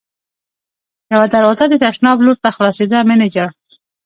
یوه 1.13 1.27
دروازه 1.33 1.65
د 1.69 1.73
تشناب 1.83 2.17
لور 2.25 2.37
ته 2.43 2.49
خلاصېده، 2.55 2.99
مېنېجر. 3.09 3.49